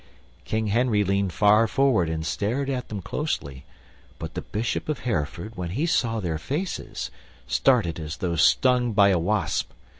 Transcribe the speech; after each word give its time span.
King 0.45 0.65
Henry 0.69 1.03
leaned 1.03 1.31
far 1.31 1.67
forward 1.67 2.09
and 2.09 2.25
stared 2.25 2.71
at 2.71 2.89
them 2.89 3.03
closely, 3.03 3.65
but 4.17 4.33
the 4.33 4.41
Bishop 4.41 4.89
of 4.89 5.01
Hereford, 5.01 5.55
when 5.55 5.69
he 5.69 5.85
saw 5.85 6.19
their 6.19 6.39
faces, 6.39 7.11
started 7.45 7.99
as 7.99 8.17
though 8.17 8.35
stung 8.35 8.93
by 8.93 9.09
a 9.09 9.19
wasp. 9.19 9.69